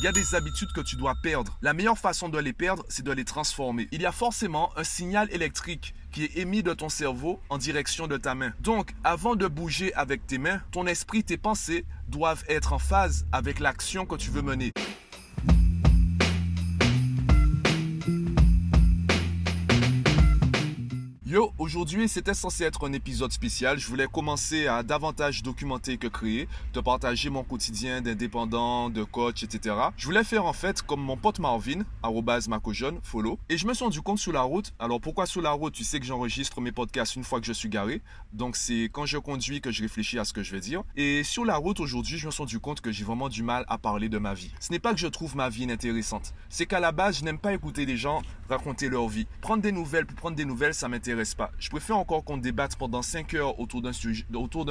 [0.00, 1.58] il y a des habitudes que tu dois perdre.
[1.60, 3.86] La meilleure façon de les perdre, c'est de les transformer.
[3.92, 8.06] Il y a forcément un signal électrique qui est émis de ton cerveau en direction
[8.06, 8.54] de ta main.
[8.60, 13.26] Donc, avant de bouger avec tes mains, ton esprit, tes pensées doivent être en phase
[13.30, 14.72] avec l'action que tu veux mener.
[21.70, 23.78] Aujourd'hui c'était censé être un épisode spécial.
[23.78, 29.44] Je voulais commencer à davantage documenter que créer, de partager mon quotidien d'indépendant, de coach,
[29.44, 29.76] etc.
[29.96, 31.84] Je voulais faire en fait comme mon pote Marvin,
[32.48, 33.38] macojeune, follow.
[33.48, 34.72] Et je me suis rendu compte sur la route.
[34.80, 35.72] Alors pourquoi sur la route?
[35.72, 38.02] Tu sais que j'enregistre mes podcasts une fois que je suis garé.
[38.32, 40.82] Donc c'est quand je conduis que je réfléchis à ce que je vais dire.
[40.96, 43.64] Et sur la route aujourd'hui, je me suis rendu compte que j'ai vraiment du mal
[43.68, 44.50] à parler de ma vie.
[44.58, 46.34] Ce n'est pas que je trouve ma vie inintéressante.
[46.48, 49.26] C'est qu'à la base, je n'aime pas écouter les gens raconter leur vie.
[49.40, 51.52] Prendre des nouvelles pour prendre des nouvelles, ça m'intéresse pas.
[51.58, 53.92] Je préfère encore qu'on débatte pendant 5 heures autour d'un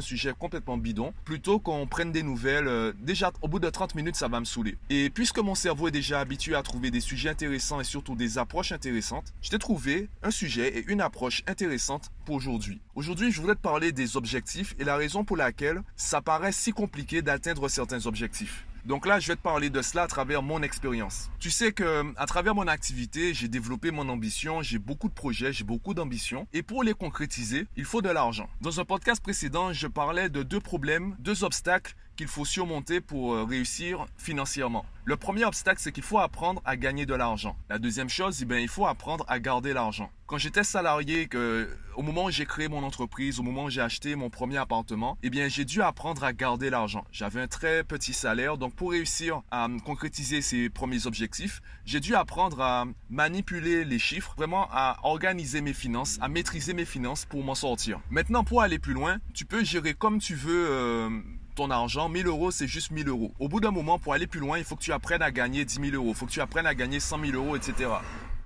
[0.00, 2.68] sujet, complètement bidon, plutôt qu'on prenne des nouvelles.
[2.68, 4.76] Euh, déjà, au bout de 30 minutes, ça va me saouler.
[4.90, 8.38] Et puisque mon cerveau est déjà habitué à trouver des sujets intéressants et surtout des
[8.38, 12.80] approches intéressantes, je t'ai trouvé un sujet et une approche intéressante pour aujourd'hui.
[12.94, 16.72] Aujourd'hui, je voulais te parler des objectifs et la raison pour laquelle ça paraît si
[16.72, 18.64] compliqué d'atteindre certains objectifs.
[18.86, 21.28] Donc là, je vais te parler de cela à travers mon expérience.
[21.40, 25.52] Tu sais que à travers mon activité, j'ai développé mon ambition, j'ai beaucoup de projets,
[25.52, 28.48] j'ai beaucoup d'ambitions et pour les concrétiser, il faut de l'argent.
[28.60, 33.34] Dans un podcast précédent, je parlais de deux problèmes, deux obstacles qu'il faut surmonter pour
[33.34, 34.84] euh, réussir financièrement.
[35.04, 37.56] Le premier obstacle, c'est qu'il faut apprendre à gagner de l'argent.
[37.68, 40.10] La deuxième chose, eh il faut apprendre à garder l'argent.
[40.26, 43.80] Quand j'étais salarié, que, au moment où j'ai créé mon entreprise, au moment où j'ai
[43.80, 47.04] acheté mon premier appartement, eh bien, j'ai dû apprendre à garder l'argent.
[47.12, 52.16] J'avais un très petit salaire, donc pour réussir à concrétiser ces premiers objectifs, j'ai dû
[52.16, 57.44] apprendre à manipuler les chiffres, vraiment à organiser mes finances, à maîtriser mes finances pour
[57.44, 58.00] m'en sortir.
[58.10, 60.66] Maintenant, pour aller plus loin, tu peux gérer comme tu veux.
[60.68, 61.10] Euh,
[61.56, 63.32] ton argent, 1000 euros, c'est juste 1000 euros.
[63.40, 65.64] Au bout d'un moment, pour aller plus loin, il faut que tu apprennes à gagner
[65.64, 66.10] 10 000 euros.
[66.10, 67.90] Il faut que tu apprennes à gagner 100 000 euros, etc.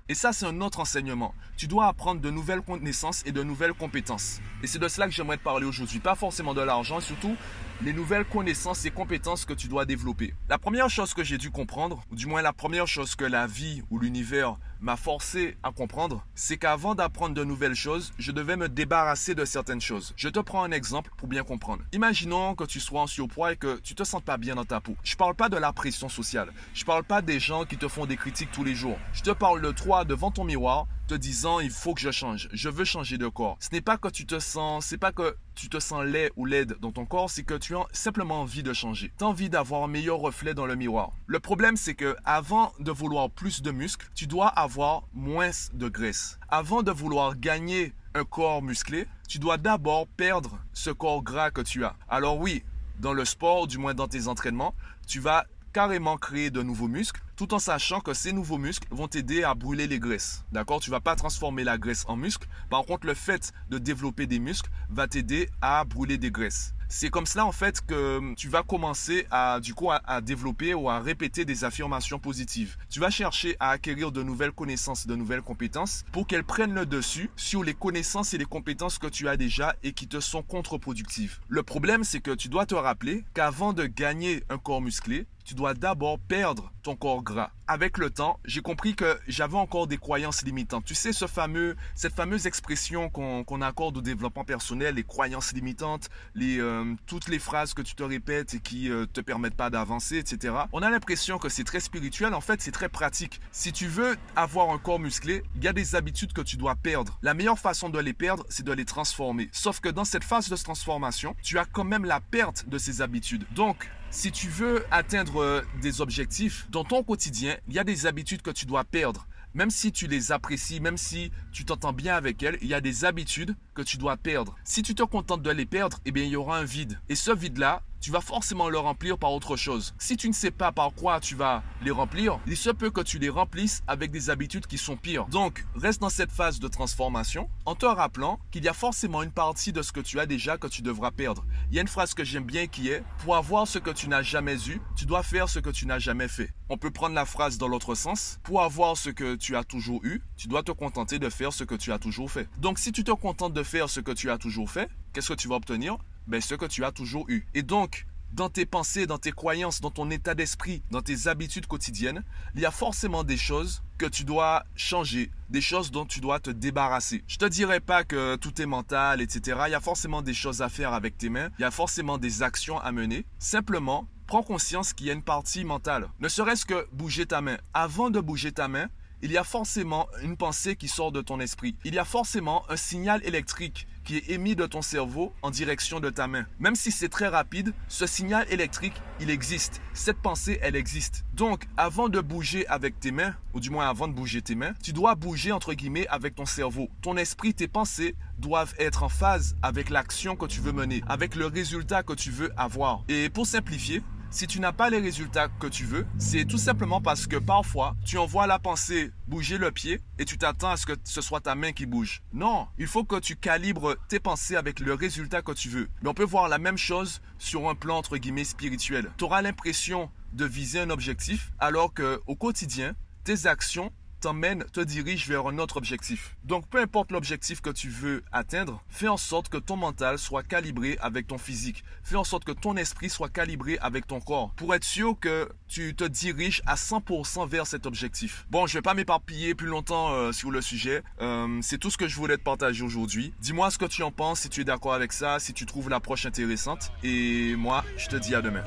[0.09, 1.35] Et ça, c'est un autre enseignement.
[1.57, 4.39] Tu dois apprendre de nouvelles connaissances et de nouvelles compétences.
[4.63, 5.99] Et c'est de cela que j'aimerais te parler aujourd'hui.
[5.99, 7.35] Pas forcément de l'argent, surtout
[7.83, 10.33] les nouvelles connaissances et compétences que tu dois développer.
[10.49, 13.45] La première chose que j'ai dû comprendre, ou du moins la première chose que la
[13.47, 18.57] vie ou l'univers m'a forcé à comprendre, c'est qu'avant d'apprendre de nouvelles choses, je devais
[18.57, 20.13] me débarrasser de certaines choses.
[20.17, 21.83] Je te prends un exemple pour bien comprendre.
[21.93, 24.81] Imaginons que tu sois en surpoids et que tu te sens pas bien dans ta
[24.81, 24.95] peau.
[25.03, 26.51] Je parle pas de la pression sociale.
[26.73, 28.97] Je parle pas des gens qui te font des critiques tous les jours.
[29.13, 32.47] Je te parle de toi devant ton miroir te disant il faut que je change,
[32.53, 33.57] je veux changer de corps.
[33.59, 36.45] Ce n'est pas que tu te sens, c'est pas que tu te sens laid ou
[36.45, 39.11] laide dans ton corps, c'est que tu as simplement envie de changer.
[39.17, 41.11] Tu as envie d'avoir un meilleur reflet dans le miroir.
[41.27, 45.89] Le problème c'est que avant de vouloir plus de muscles, tu dois avoir moins de
[45.89, 46.39] graisse.
[46.47, 51.59] Avant de vouloir gagner un corps musclé, tu dois d'abord perdre ce corps gras que
[51.59, 51.97] tu as.
[52.07, 52.63] Alors oui,
[52.99, 54.75] dans le sport, du moins dans tes entraînements,
[55.07, 59.07] tu vas carrément créer de nouveaux muscles tout en sachant que ces nouveaux muscles vont
[59.07, 60.45] t'aider à brûler les graisses.
[60.51, 60.79] D'accord?
[60.79, 62.47] Tu vas pas transformer la graisse en muscle.
[62.69, 66.75] Par contre, le fait de développer des muscles va t'aider à brûler des graisses.
[66.93, 70.89] C'est comme cela en fait que tu vas commencer à du coup à, développer ou
[70.89, 72.75] à répéter des affirmations positives.
[72.89, 76.85] Tu vas chercher à acquérir de nouvelles connaissances, de nouvelles compétences pour qu'elles prennent le
[76.85, 80.43] dessus sur les connaissances et les compétences que tu as déjà et qui te sont
[80.43, 81.39] contre-productives.
[81.47, 85.55] Le problème c'est que tu dois te rappeler qu'avant de gagner un corps musclé, tu
[85.55, 87.51] dois d'abord perdre ton corps gras.
[87.67, 90.83] Avec le temps, j'ai compris que j'avais encore des croyances limitantes.
[90.83, 96.09] Tu sais, ce fameux, cette fameuse expression qu'on accorde au développement personnel, les croyances limitantes,
[96.35, 99.55] les, euh, toutes les phrases que tu te répètes et qui ne euh, te permettent
[99.55, 100.53] pas d'avancer, etc.
[100.73, 102.33] On a l'impression que c'est très spirituel.
[102.33, 103.39] En fait, c'est très pratique.
[103.51, 106.75] Si tu veux avoir un corps musclé, il y a des habitudes que tu dois
[106.75, 107.17] perdre.
[107.21, 109.49] La meilleure façon de les perdre, c'est de les transformer.
[109.53, 113.01] Sauf que dans cette phase de transformation, tu as quand même la perte de ces
[113.01, 113.45] habitudes.
[113.55, 118.05] Donc, si tu veux atteindre euh, des objectifs dans ton quotidien, il y a des
[118.05, 119.25] habitudes que tu dois perdre.
[119.53, 122.81] Même si tu les apprécies, même si tu t'entends bien avec elles, il y a
[122.81, 124.55] des habitudes que tu dois perdre.
[124.63, 126.99] Si tu te contentes de les perdre, eh bien, il y aura un vide.
[127.09, 129.93] Et ce vide-là, tu vas forcément le remplir par autre chose.
[129.99, 133.01] Si tu ne sais pas par quoi tu vas les remplir, il se peut que
[133.01, 135.27] tu les remplisses avec des habitudes qui sont pires.
[135.27, 139.31] Donc, reste dans cette phase de transformation en te rappelant qu'il y a forcément une
[139.31, 141.45] partie de ce que tu as déjà que tu devras perdre.
[141.69, 144.09] Il y a une phrase que j'aime bien qui est Pour avoir ce que tu
[144.09, 146.51] n'as jamais eu, tu dois faire ce que tu n'as jamais fait.
[146.69, 148.39] On peut prendre la phrase dans l'autre sens.
[148.43, 151.63] Pour avoir ce que tu as toujours eu, tu dois te contenter de faire ce
[151.63, 152.49] que tu as toujours fait.
[152.57, 155.47] Donc, si tu te contentes faire ce que tu as toujours fait, qu'est-ce que tu
[155.47, 155.97] vas obtenir?
[156.27, 157.45] Ben, ce que tu as toujours eu.
[157.53, 161.67] Et donc, dans tes pensées, dans tes croyances, dans ton état d'esprit, dans tes habitudes
[161.67, 162.23] quotidiennes,
[162.55, 166.39] il y a forcément des choses que tu dois changer, des choses dont tu dois
[166.39, 167.23] te débarrasser.
[167.27, 169.59] Je te dirais pas que tout est mental, etc.
[169.67, 172.17] Il y a forcément des choses à faire avec tes mains, il y a forcément
[172.17, 173.25] des actions à mener.
[173.37, 176.09] Simplement, prends conscience qu'il y a une partie mentale.
[176.19, 177.57] Ne serait-ce que bouger ta main.
[177.73, 178.87] Avant de bouger ta main,
[179.21, 181.75] il y a forcément une pensée qui sort de ton esprit.
[181.85, 185.99] Il y a forcément un signal électrique qui est émis de ton cerveau en direction
[185.99, 186.45] de ta main.
[186.59, 189.81] Même si c'est très rapide, ce signal électrique, il existe.
[189.93, 191.23] Cette pensée, elle existe.
[191.33, 194.73] Donc, avant de bouger avec tes mains, ou du moins avant de bouger tes mains,
[194.81, 196.89] tu dois bouger entre guillemets avec ton cerveau.
[197.01, 201.35] Ton esprit, tes pensées doivent être en phase avec l'action que tu veux mener, avec
[201.35, 203.03] le résultat que tu veux avoir.
[203.07, 204.01] Et pour simplifier,
[204.31, 207.95] si tu n'as pas les résultats que tu veux, c'est tout simplement parce que parfois,
[208.05, 211.41] tu envoies la pensée bouger le pied et tu t'attends à ce que ce soit
[211.41, 212.23] ta main qui bouge.
[212.33, 215.89] Non, il faut que tu calibres tes pensées avec le résultat que tu veux.
[216.01, 219.11] Mais on peut voir la même chose sur un plan entre guillemets spirituel.
[219.17, 222.95] Tu auras l'impression de viser un objectif alors que au quotidien,
[223.25, 226.35] tes actions t'emmène, te dirige vers un autre objectif.
[226.45, 230.43] Donc peu importe l'objectif que tu veux atteindre, fais en sorte que ton mental soit
[230.43, 231.83] calibré avec ton physique.
[232.03, 235.49] Fais en sorte que ton esprit soit calibré avec ton corps pour être sûr que
[235.67, 238.45] tu te diriges à 100% vers cet objectif.
[238.49, 241.03] Bon, je vais pas m'éparpiller plus longtemps euh, sur le sujet.
[241.21, 243.33] Euh, c'est tout ce que je voulais te partager aujourd'hui.
[243.41, 245.89] Dis-moi ce que tu en penses, si tu es d'accord avec ça, si tu trouves
[245.89, 246.91] l'approche intéressante.
[247.03, 248.63] Et moi, je te dis à demain.